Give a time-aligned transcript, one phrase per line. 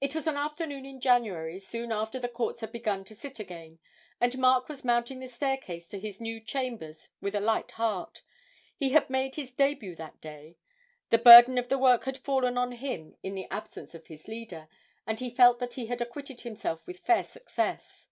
[0.00, 3.80] It was an afternoon in January, soon after the courts had begun to sit again,
[4.20, 8.22] and Mark was mounting the staircase to his new chambers with a light heart
[8.76, 10.56] he had made his début that day;
[11.10, 14.68] the burden of the work had fallen on him in the absence of his leader,
[15.04, 18.06] and he felt that he had acquitted himself with fair success.